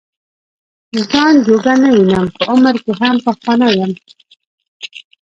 ځان 1.09 1.33
جوګه 1.45 1.73
نه 1.81 1.89
وینم 1.95 2.25
په 2.35 2.41
عمر 2.51 2.75
کې 2.83 2.91
هم 2.99 3.15
پخوانی 3.25 3.67
یم. 3.79 3.91